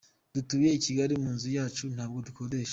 [0.35, 2.69] Dutuye I Kigali mu nzu yacu ntabwo dukodesha.